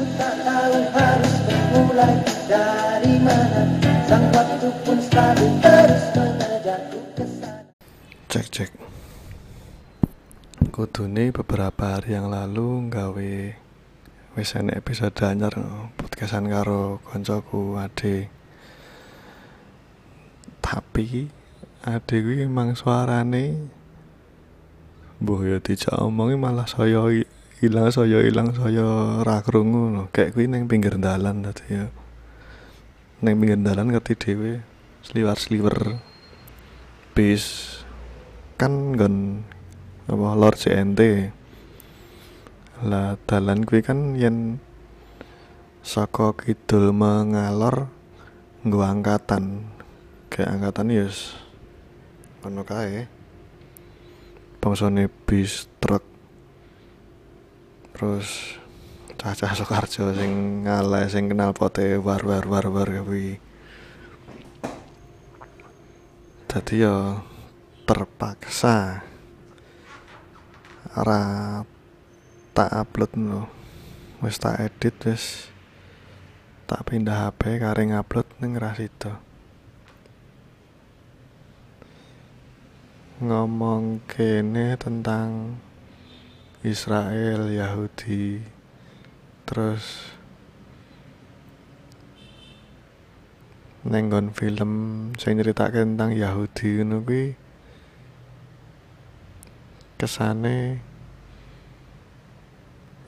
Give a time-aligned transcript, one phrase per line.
[0.00, 0.56] Sana
[8.30, 8.70] Cek cek.
[10.72, 13.32] Kudune beberapa hari yang lalu gawe
[14.40, 15.52] wis episode anyar
[16.00, 18.32] podcastan karo koncoku Ade.
[20.64, 21.28] Tapi
[21.84, 23.68] Ade kuwi emang suarane
[25.20, 27.04] Mbuh ya dijak omongi malah saya
[27.60, 30.02] ilang saya ilang saya ra krungu no.
[30.12, 31.86] Kayak kuwi ning pinggir dalan dadi ya.
[33.20, 34.64] Ning pinggir dalan ngerti dhewe
[35.00, 36.00] sliwer-sliwer
[37.16, 37.76] bis
[38.60, 39.44] kan nggon
[40.08, 41.00] apa Lor CNT
[42.84, 44.60] lah dalan kuwi kan yen
[45.80, 47.88] saka kidul mengalor
[48.64, 49.68] nggo angkatan
[50.28, 51.32] kayak angkatan ya wis
[52.44, 53.08] ngono kae
[54.60, 56.09] bangsane bis truk
[58.00, 58.56] terus
[59.20, 63.36] cacah Soekarjo sing ngalah sing kenal pote war war war war kuwi.
[66.48, 67.20] Dadi ya
[67.84, 69.04] terpaksa
[70.96, 71.60] ora
[72.56, 73.52] tak upload no
[74.24, 75.52] wis tak edit wis
[76.64, 79.12] tak pindah HP kare ngupload ning Rasito
[83.20, 85.60] ngomong kene tentang
[86.60, 88.44] Israel Yahudi.
[89.48, 90.12] Terus
[93.80, 94.72] nenggon film
[95.16, 97.00] sing nyeritake tentang Yahudi ngono
[99.96, 100.84] kesane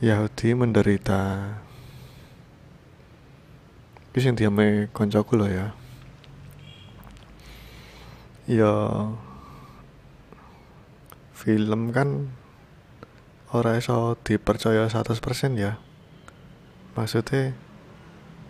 [0.00, 1.52] Yahudi menderita.
[4.12, 5.66] Iki sing diame koncoku lho ya.
[8.48, 8.74] Ya
[11.36, 12.32] film kan
[13.52, 15.20] ora iso dipercaya 100%
[15.60, 15.78] ya.
[16.96, 17.56] Maksudnya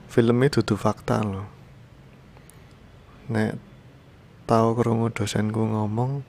[0.06, 1.62] filmnya dudu fakta loh
[3.31, 3.56] nek
[4.44, 6.20] tau krungu dosenku ngomong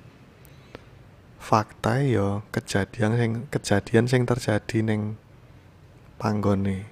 [1.42, 5.20] fakta ya kejadian sing kejadian sing terjadi ning
[6.16, 6.88] panggone.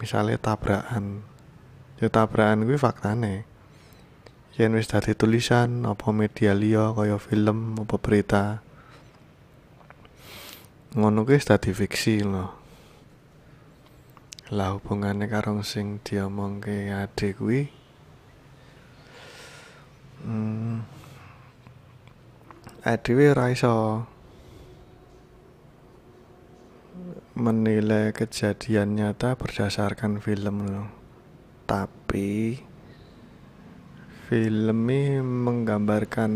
[0.00, 1.26] Misalnya tabrakan.
[2.00, 3.44] Ya tabrakan kuwi faktane.
[4.56, 8.64] Yen wis dadi tulisan apa media liya kaya film apa berita
[10.98, 12.46] ngono kuwi dadi fiksi lho.
[14.50, 17.70] Lah hubungane karo sing diomongke adik kuwi?
[20.26, 20.82] Hmm,
[22.82, 23.48] adewe ora
[27.40, 30.88] menilai kejadian nyata berdasarkan film loh
[31.64, 32.60] tapi
[34.28, 36.32] filmnya menggambarkan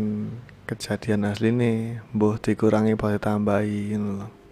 [0.65, 4.44] kejadian asli nih boh dikurangi boleh tambahin loh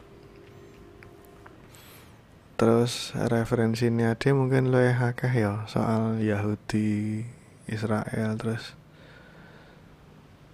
[2.64, 7.20] terus referensinya ada mungkin lo akeh ya soal Yahudi
[7.68, 8.72] Israel terus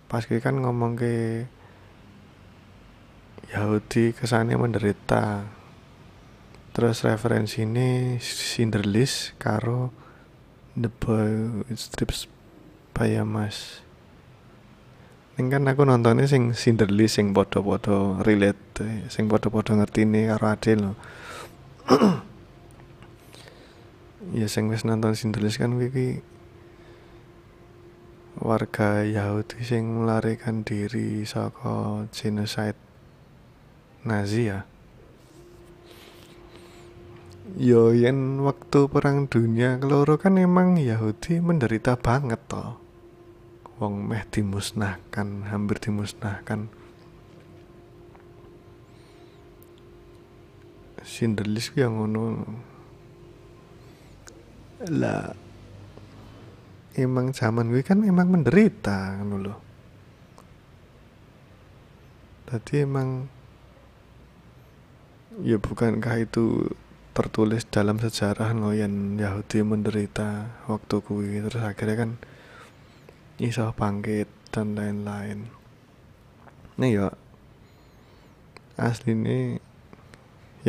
[0.10, 1.46] pas kan ngomong ke
[3.54, 5.46] Yahudi kesannya menderita.
[6.74, 9.94] Terus referensi ini Cinderlist karo
[10.74, 12.26] The Boy with Strips
[12.98, 13.86] by Mas
[15.40, 20.76] ini kan aku nontonnya sing Cinderlist sing podo-podo relate sing podo-podo ngerti nih karo ade
[20.76, 21.00] loh
[24.38, 26.22] ya sing wis nonton Cinderlist kan wiki
[28.38, 32.78] warga Yahudi sing melarikan diri saka genocide
[34.06, 34.64] Nazi ya.
[37.58, 42.78] Yo yen waktu perang dunia keloro kan emang Yahudi menderita banget toh.
[43.82, 46.70] Wong meh dimusnahkan, hampir dimusnahkan.
[51.10, 52.46] Sinderlis yang ngono.
[54.94, 55.34] Lah
[56.94, 59.56] emang zaman gue kan emang menderita kan lho.
[62.46, 63.26] Tadi emang
[65.42, 66.70] ya bukankah itu
[67.14, 72.12] tertulis dalam sejarah lo yang Yahudi menderita waktu kuwi terus akhirnya kan
[73.42, 75.50] iso bangkit dan lain-lain.
[76.80, 77.08] Nih ya
[78.80, 79.60] asli ini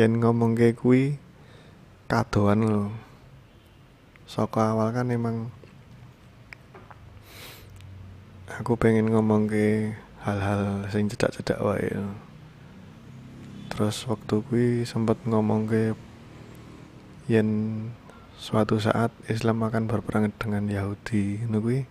[0.01, 1.21] yang ngomong kayak kuwi
[2.09, 2.89] kadoan lo.
[4.25, 5.53] Saka awal kan emang
[8.49, 9.93] aku pengen ngomong ke
[10.25, 11.93] hal-hal sing cedak-cedak wae
[13.71, 15.95] terus waktu kuwi sempat ngomong ke
[17.31, 17.49] yen
[18.41, 21.85] suatu saat Islam akan berperang dengan Yahudi kuwi.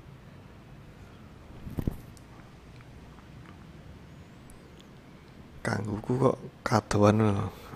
[5.63, 7.70] Kangguku kok kadoan lho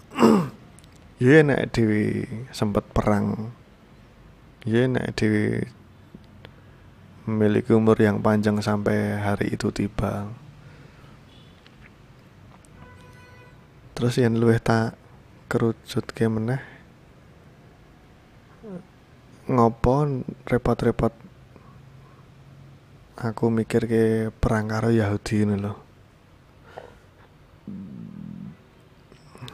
[1.22, 3.54] ya nek dewi sempet perang
[4.64, 5.64] ya nek dewi
[7.24, 10.28] memiliki umur yang panjang sampai hari itu tiba.
[13.94, 14.98] Terus yang luwih tak
[15.48, 16.74] kerucut ke meneh
[19.44, 21.12] ngopo repot-repot
[23.20, 25.83] aku mikir ke perang karo Yahudi ini loh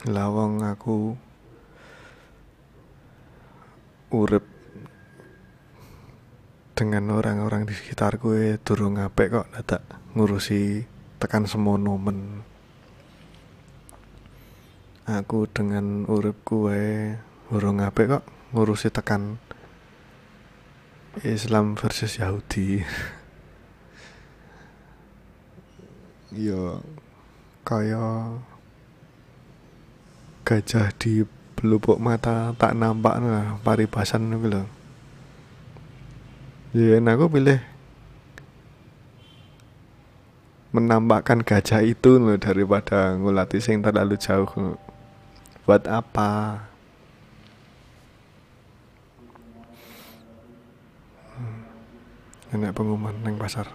[0.08, 1.12] lawang aku
[4.16, 4.48] urip
[6.72, 9.84] dengan orang-orang di sekitar gue durung ngapek kok dadak
[10.16, 10.88] ngurusi
[11.20, 12.40] tekan semono men.
[15.04, 17.12] Aku dengan urip gue
[17.52, 18.24] durung ngapek kok
[18.56, 19.36] ngurusi tekan
[21.20, 22.80] Islam versus Yahudi.
[26.48, 26.80] Yo
[27.68, 28.40] kaya
[30.50, 31.22] gajah di
[31.54, 34.66] pelupuk mata tak nampak nah paribasan itu loh
[36.74, 37.62] ya aku pilih
[40.74, 44.74] menambahkan gajah itu loh daripada ngulati sing terlalu jauh
[45.66, 46.62] buat apa?
[51.38, 51.62] Hmm.
[52.58, 53.70] enak pengumuman neng pasar.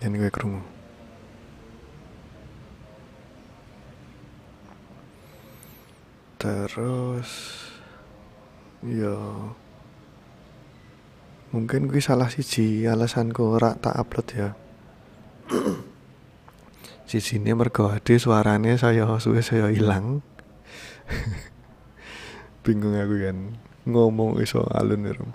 [0.00, 0.79] Yang gue kerungu
[6.40, 7.60] terus
[8.80, 9.12] ya
[11.52, 14.48] mungkin gue salah siji alasanku ora tak upload ya.
[17.10, 20.22] Sini mergo ade suarane saya suwe saya hilang
[22.64, 23.38] bingung aku kan
[23.82, 25.26] ngomong iso alun iru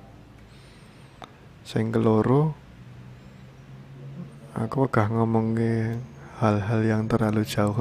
[1.67, 2.55] sing keloro
[4.55, 5.59] aku gak ngomong
[6.39, 7.75] hal-hal yang terlalu jauh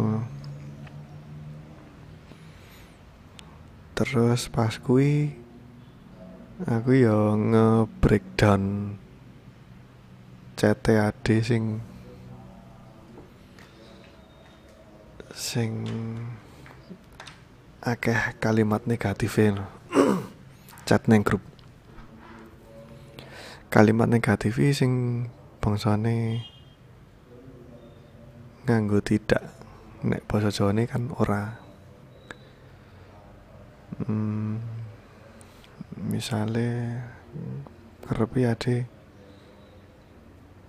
[3.94, 5.30] terus pas kui
[6.66, 8.94] aku ya nge-breakdown
[10.58, 11.78] CTAD sing
[15.30, 15.70] sing
[17.82, 19.38] akeh kalimat negatif
[20.86, 21.42] chat neng grup.
[23.70, 25.26] Kalimat negatif sing
[25.62, 26.46] bangsane
[28.66, 29.54] nganggo tidak
[30.02, 31.63] nek basa Jawa kan ora
[34.02, 34.58] hmm,
[36.10, 36.98] misale
[38.02, 38.76] kerepi ade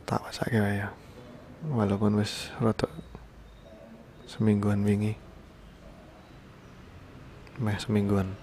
[0.05, 0.93] tak pasake ya.
[1.65, 2.85] Walaupun wis rada
[4.29, 5.17] semingguan wingi.
[7.57, 8.37] Meh semingguan.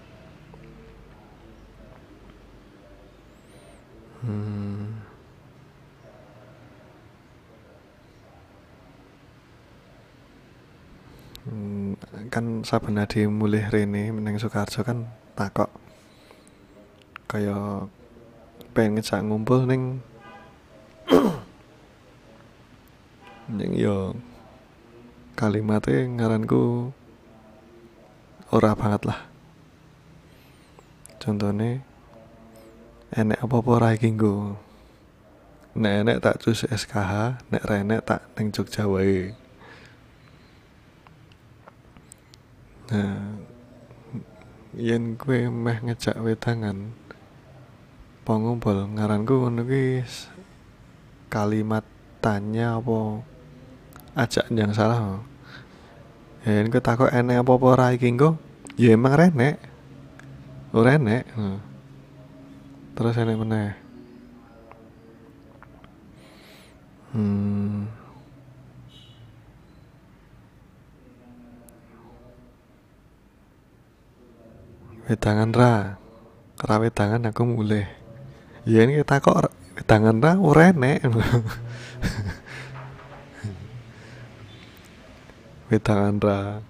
[4.23, 5.03] Hmm.
[11.43, 11.95] hmm
[12.33, 15.05] kan saben ade mulih rene meneng Soekarjo kan
[15.37, 15.69] takok.
[17.29, 17.93] Kayak
[18.73, 20.01] pengen ngejak ngumpul neng
[23.53, 24.17] yang yo
[25.37, 26.89] kalimatnya ngaranku
[28.49, 29.29] ora banget lah.
[31.21, 31.85] Contohnya
[33.13, 39.37] enek apa-apa ora iki nek enek tak cus SKH nek renek tak neng Jogja wae
[42.93, 43.17] nah
[44.77, 46.93] yen kue meh ngejak wedangan
[48.21, 49.65] pengumpul ngaranku ngono
[51.33, 51.81] kalimat
[52.21, 53.25] tanya apa
[54.13, 55.25] ajak yang salah.
[56.45, 58.13] Ya ini takut enek apa apa ora iki
[58.77, 59.57] ya emang renek
[60.69, 61.25] ora enek
[62.93, 63.73] terus enek meneh.
[67.09, 68.02] Hmm
[75.09, 75.97] wedangan ra.
[76.53, 77.83] Kerawe tangan aku mulai
[78.63, 79.51] ya ini kita kok
[79.83, 81.03] tangan ra ora enek.
[85.73, 86.61] Wedangan ra.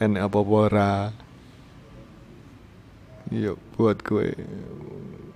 [0.00, 1.12] Enek apa ora
[3.30, 4.34] yuk buat gue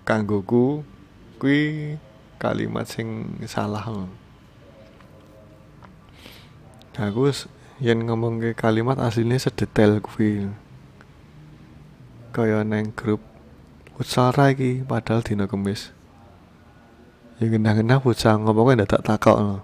[0.02, 0.82] kanggoku
[1.38, 1.94] kui
[2.42, 3.86] kalimat sing salah
[6.98, 7.30] aku
[7.78, 10.50] yang ngomong ke kalimat aslinya sedetail kuwi
[12.34, 13.22] kaya neng grup
[13.94, 15.94] futsal lagi padahal dino kemis.
[17.38, 19.58] Ya genah-genah futsal ngomongnya ndak tak takok no.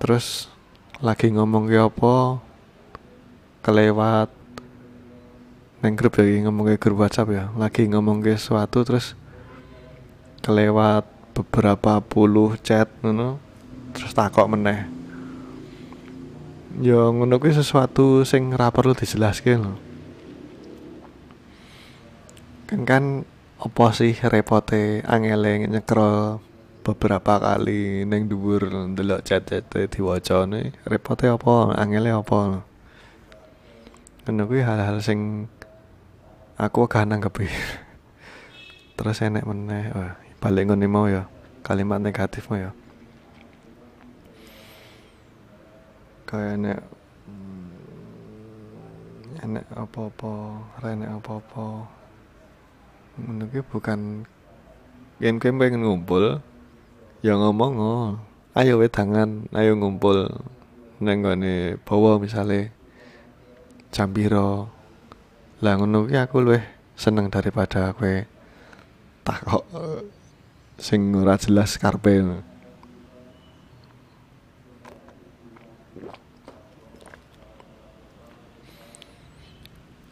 [0.00, 0.48] terus
[1.04, 2.40] lagi ngomong ke apa
[3.60, 4.32] kelewat.
[5.84, 7.44] Neng grup lagi ngomong ke grup WhatsApp ya.
[7.52, 9.12] Lagi ngomong ke sesuatu terus
[10.40, 11.04] kelewat
[11.36, 13.36] beberapa puluh chat no,
[13.92, 14.88] terus takok meneh.
[16.80, 19.91] Ya ngono sesuatu sing ora perlu dijelaske lho
[22.72, 23.04] kan kan
[23.60, 26.40] apa sih repote angele nyekro
[26.80, 32.64] beberapa kali neng dhuwur ndelok chat-chat diwacane repote apa angele apa
[34.24, 35.50] ngono hal-hal sing
[36.56, 37.50] aku gak nanggepi.
[38.96, 41.28] Terus enek meneh wah balik ngene mau ya
[41.60, 42.70] kalimat negatif mau ya.
[46.24, 46.78] Kayak enek
[49.42, 50.32] enek apa-apa
[50.80, 51.66] renek apa-apa
[53.20, 54.24] kuwi bukan
[55.20, 56.40] yen kowe pengen ngumpul
[57.20, 58.08] ya ngomong oh.
[58.56, 60.32] ayo wedangan ayo ngumpul
[61.02, 62.72] neng gone bawa misale
[63.92, 64.72] jam piro
[65.60, 66.64] lah ngono aku luwih
[66.96, 68.24] seneng daripada kowe
[69.22, 69.64] takok
[70.80, 72.42] sing ora jelas karpe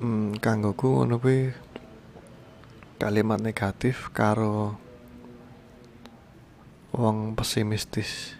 [0.00, 1.52] Hmm, kanggoku ngono kuwi
[3.00, 4.76] kalimat negatif karo
[6.92, 8.36] wong pesimistis.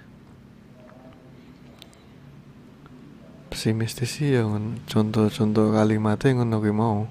[3.49, 4.45] Pesimistis sih ya
[4.85, 7.09] contoh-contoh kalimatnya ngono kuwi mau.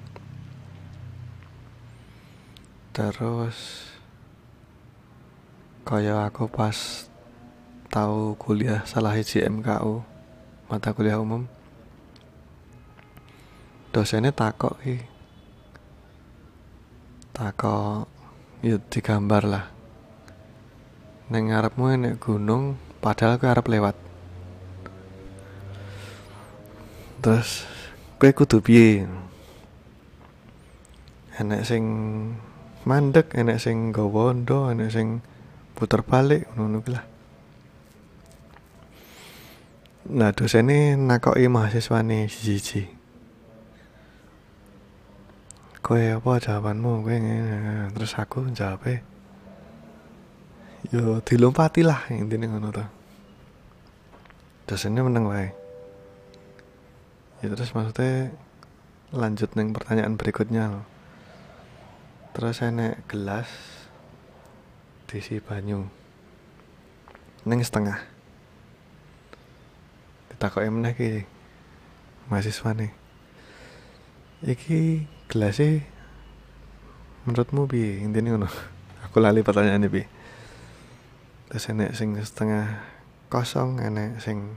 [2.93, 3.89] Terus
[5.89, 7.09] kaya aku pas
[7.89, 10.05] tahu kuliah salah hiji MKU
[10.69, 11.49] mata kuliah umum
[13.89, 15.01] dosennya takok i
[17.39, 18.03] takok
[18.59, 19.65] ya digambar lah.
[21.31, 23.95] Neng ngarepmu enek gunung padahal aku arep lewat.
[27.23, 27.63] Terus
[28.19, 29.07] kowe kudu piye?
[31.39, 31.83] Enek sing
[32.83, 35.23] mandek enek sing gawa ndo enek sing
[35.79, 37.07] puter balik ngono lah.
[40.11, 42.98] Nah dosennya nakoki mahasiswane siji-siji
[45.85, 47.03] kowe apa jawabanmu?
[47.03, 48.83] Kowe ngene terus aku jawab
[50.89, 52.85] yo dilompati lah intine ngono to.
[54.69, 55.51] Dosennya menang wae.
[57.43, 58.31] Ya terus maksudnya
[59.11, 60.85] lanjut neng pertanyaan berikutnya loh.
[62.29, 63.49] terus enek gelas
[65.09, 65.89] diisi banyu.
[67.43, 67.99] Neng setengah.
[70.31, 71.09] Ditakoki meneh ki
[72.31, 72.91] mahasiswa nih.
[74.45, 75.85] Iki gelasnya
[77.29, 78.49] menurutmu bi intinya ngono.
[79.05, 80.03] Aku lali pertanyaan bi
[81.49, 82.77] terus enek sing setengah
[83.25, 84.53] kosong enek sing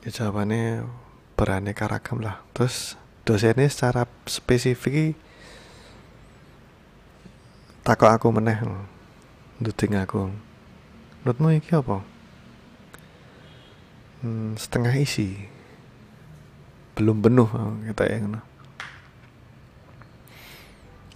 [0.00, 0.88] ya jawabannya
[1.36, 2.40] beraneka ragam lah.
[2.56, 2.96] Terus
[3.28, 5.16] dosennya secara spesifik
[7.84, 8.56] takut aku meneh
[9.60, 10.32] duding aku.
[11.20, 12.00] Menurutmu iki apa?
[14.24, 15.55] Hmm, setengah isi
[16.96, 18.40] belum penuh oh, kita ya ngono.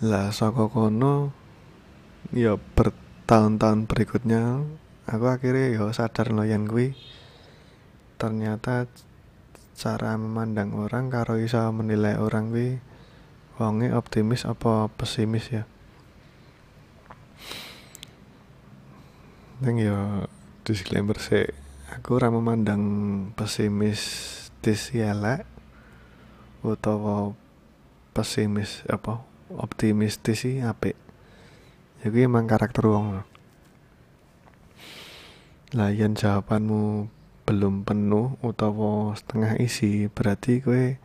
[0.04, 1.32] Lah saka kono
[2.36, 4.60] ya bertahun-tahun berikutnya
[5.08, 6.92] aku akhirnya ya sadar loh yang gue
[8.20, 8.84] ternyata
[9.72, 12.76] cara memandang orang karo bisa menilai orang gue
[13.56, 15.64] wonge optimis apa pesimis ya.
[19.64, 20.28] Neng ya
[20.64, 21.48] disclaimer sih
[21.88, 22.82] aku ora memandang
[23.32, 24.28] pesimis
[24.92, 25.16] ya
[26.60, 27.32] utawa
[28.12, 29.24] pesimis apa
[29.56, 30.96] optimistis sih apik.
[32.00, 33.24] Ya emang karakter wong.
[35.72, 37.08] Lah yen jawabanmu
[37.48, 40.98] belum penuh utawa setengah isi berarti kue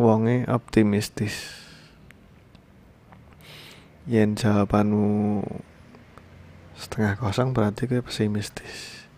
[0.00, 1.60] wonge optimistis.
[4.04, 5.42] Yen jawabanmu
[6.76, 9.08] setengah kosong berarti kue pesimistis.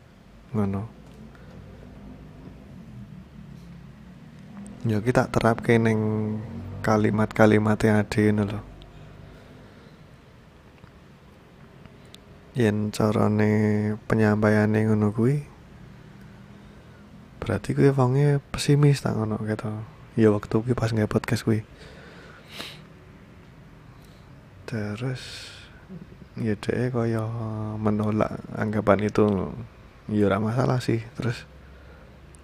[0.55, 0.96] Ngono
[4.87, 6.01] ya kita terap neng
[6.87, 8.65] kalimat-kalimat yang ada ini loh
[12.57, 13.53] yen carane
[14.09, 15.57] penyampaiane ngono kuwi
[17.47, 19.71] berarti kuwi wonge pesimis tak ngono gitu.
[20.19, 21.63] Ya waktu kuwi pas nge podcast kuwi.
[24.67, 25.23] Terus
[26.41, 27.23] ya deh kaya
[27.79, 29.55] menolak anggapan itu
[30.11, 31.07] ya masalah sih.
[31.15, 31.47] Terus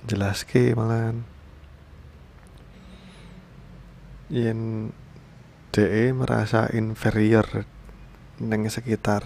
[0.06, 1.26] jelas ke malahan
[4.28, 4.92] yen
[5.72, 7.64] DE merasa inferior
[8.38, 9.24] neng sekitar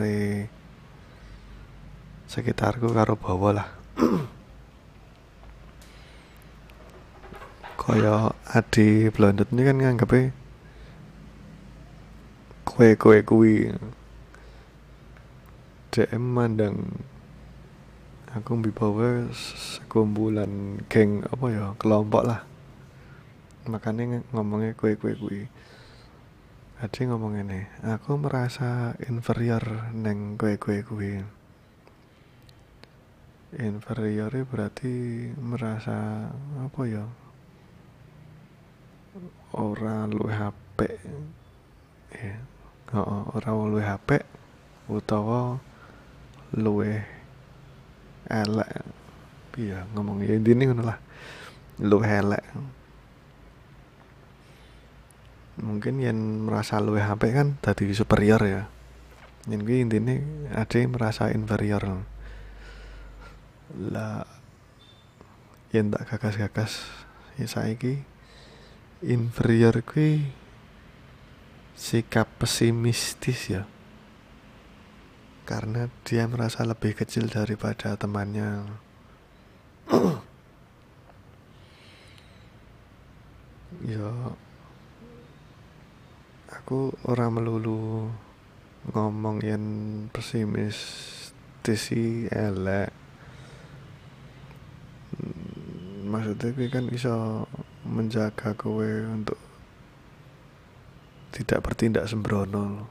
[2.31, 3.69] sekitarku karo bawa lah.
[7.81, 10.33] Kaya adi blondet ini kan nganggep
[12.67, 13.73] kue kue kui
[15.95, 16.93] DM mandang
[18.37, 22.45] aku mbibawe sekumpulan geng apa ya kelompok lah
[23.66, 25.50] makanya ngomongnya kue kue kue
[26.76, 31.25] ada ngomong ini aku merasa inferior neng kue kue kue
[33.56, 34.92] inferior berarti
[35.38, 36.28] merasa
[36.61, 37.04] apa ya?
[39.56, 40.78] Orang lu HP
[42.16, 42.37] ya
[42.92, 44.20] oh, orang lu HP
[44.92, 45.56] utawa
[46.52, 47.00] luwe
[48.28, 48.85] elek.
[49.56, 50.99] Iya ngomong ya intinya ngono lah.
[51.80, 52.44] Lu elek
[55.57, 58.63] mungkin yang merasa luwe HP kan tadi superior ya.
[59.49, 60.15] Yang gue intinya
[60.53, 62.05] ada yang merasa inferior.
[63.77, 64.25] Lah
[65.73, 66.87] yang tak gagas-gagas
[67.37, 68.01] ya saiki
[69.05, 70.25] inferior gue
[71.77, 73.65] sikap pesimistis ya.
[75.47, 78.67] Karena dia merasa lebih kecil daripada temannya.
[83.77, 84.09] Ya
[86.66, 88.11] aku orang melulu
[88.90, 89.62] ngomong yang
[90.11, 90.75] pesimis
[91.62, 92.90] sih elek.
[95.14, 97.46] Hmm, maksudnya gue kan bisa
[97.87, 98.82] menjaga kowe
[99.14, 99.38] untuk
[101.30, 102.90] tidak bertindak sembrono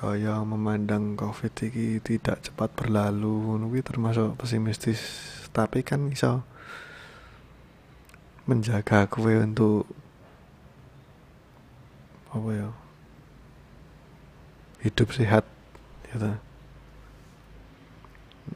[0.00, 5.04] kaya memandang covid ini tidak cepat berlalu ini termasuk pesimistis.
[5.52, 6.40] Tapi kan bisa
[8.48, 9.84] menjaga kue untuk
[12.30, 12.68] apa ya?
[14.80, 15.44] Hidup sehat
[16.08, 16.32] gitu.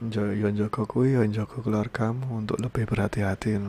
[0.04, 3.62] Ya jaga kue ya jaga keluargamu untuk lebih berhati-hati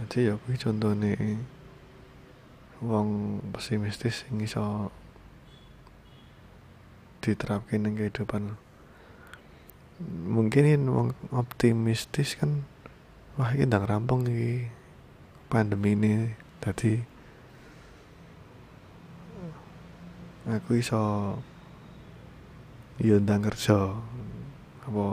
[0.00, 1.12] jadi ya kue contohnya
[2.80, 4.88] wong pesimistis sing iso
[7.20, 8.56] diterapkan ning kehidupan
[10.06, 10.88] mungkin ini
[11.36, 12.64] optimistis kan
[13.36, 14.80] wah ini ndang rampung iki.
[15.50, 16.30] Pandemi ini
[16.62, 16.94] tadi
[20.46, 21.34] aku iso
[23.02, 23.98] ya ndang kerja
[24.86, 25.04] apa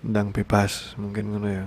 [0.00, 1.66] ndang bebas mungkin ngono ya.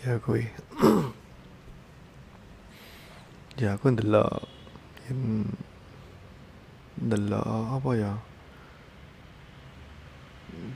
[0.00, 0.48] Ya kui
[3.62, 4.42] ya aku ndelok
[5.06, 5.46] yen
[6.98, 8.12] ndelok apa ya?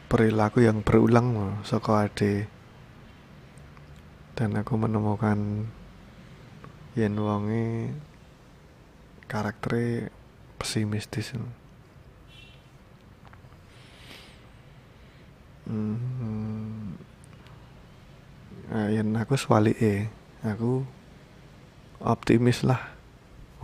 [0.06, 2.46] Perilaku yang berulang saka ade.
[4.38, 5.66] Dan aku menemukan
[6.94, 7.90] yen wonge
[9.26, 10.14] karaktere
[10.56, 11.34] pesimistis
[15.66, 16.94] hmm,
[18.70, 20.06] nah, yang aku swali eh
[20.46, 20.95] aku
[22.00, 22.80] optimis lah.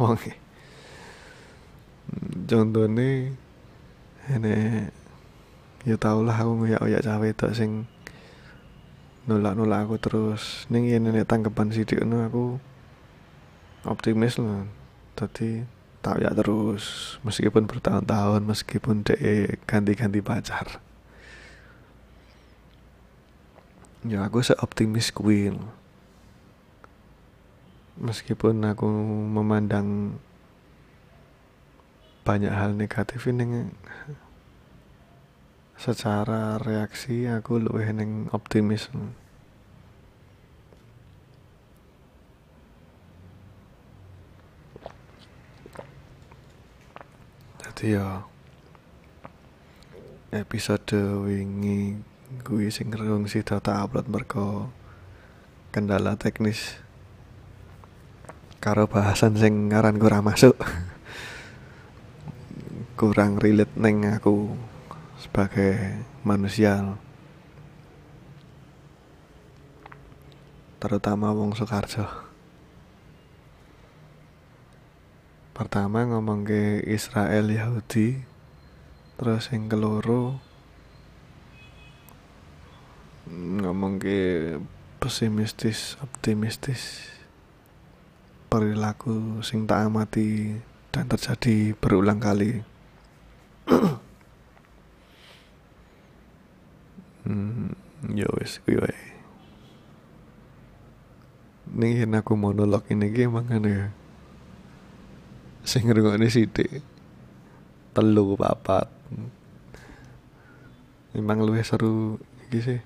[0.00, 0.16] Wong.
[2.48, 3.32] Contohnya
[4.30, 4.56] ini
[5.82, 7.70] ya tau lah aku ngoyak oyak cawe itu sing
[9.26, 10.68] nolak nolak aku terus.
[10.68, 12.44] Ning ini nek tanggapan sidik no aku
[13.88, 14.68] optimis lah.
[15.18, 15.64] Tadi
[16.02, 20.82] tak ya terus meskipun bertahun-tahun meskipun dek ganti-ganti pacar.
[24.02, 25.81] Ya aku seoptimis Queen
[28.02, 28.90] meskipun aku
[29.30, 30.18] memandang
[32.26, 33.70] banyak hal negatif ini
[35.78, 38.90] secara reaksi aku lebih neng optimis
[47.58, 48.08] jadi ya
[50.34, 51.98] episode wingi
[52.46, 52.90] gue sing
[53.30, 54.70] si data upload mereka
[55.74, 56.82] kendala teknis
[58.62, 60.54] karo bahasan sing ngaran kurang masuk.
[62.94, 64.54] Kurang relate neng aku
[65.18, 66.94] sebagai manusia.
[70.78, 72.06] Terutama wong Soekarjo.
[75.50, 78.22] Pertama ngomong ke Israel Yahudi
[79.18, 80.38] terus yang keloro
[83.30, 84.18] ngomong ke
[84.98, 87.12] pesimistis optimistis
[88.52, 90.60] perilaku sing tak amati
[90.92, 92.60] dan terjadi berulang kali.
[97.22, 97.70] Hmm,
[98.18, 99.12] ya wis kuwi wae
[101.72, 103.88] ning aku monolog ini ki emang kan ya.
[105.64, 106.84] Sing ngrungokne sithik
[107.96, 108.90] telu papat.
[111.16, 112.80] Memang luwih seru iki sih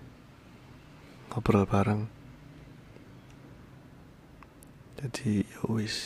[1.30, 2.15] ngobrol bareng
[5.01, 5.97] jadi ya wis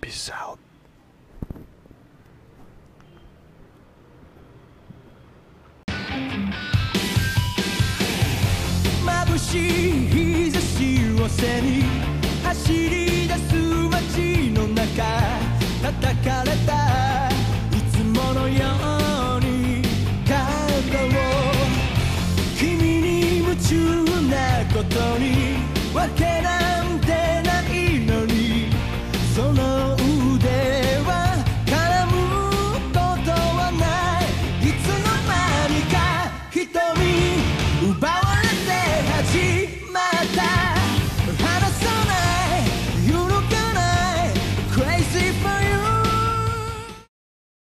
[0.00, 0.58] peace out
[9.04, 10.74] 眩しい日差し
[11.20, 11.84] を背に
[12.42, 13.54] 走り出す
[13.90, 15.04] 街の中
[15.82, 17.31] 叩かれた